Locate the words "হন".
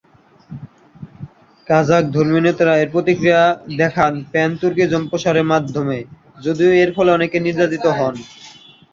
7.97-8.15